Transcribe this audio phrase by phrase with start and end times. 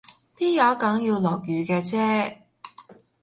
[0.35, 2.37] 邊有梗要落雨嘅啫？